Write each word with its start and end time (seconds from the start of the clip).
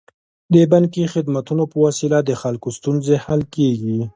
د 0.53 0.55
بانکي 0.71 1.03
خدمتونو 1.13 1.63
په 1.71 1.77
وسیله 1.85 2.17
د 2.23 2.31
خلکو 2.41 2.67
ستونزې 2.77 3.15
حل 3.25 3.41
کیږي. 3.55 3.99